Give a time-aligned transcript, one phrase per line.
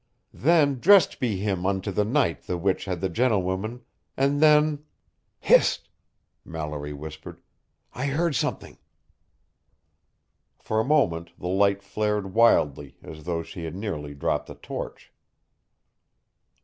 [0.33, 3.83] Then dressed he him unto the knight the which had the gentlewoman,
[4.17, 4.83] and then
[5.51, 5.89] ""Hist!"
[6.43, 7.39] Mallory whispered.
[7.93, 8.79] "I heard something."
[10.57, 15.13] For a moment the light flared wildly as though she had nearly dropped the torch.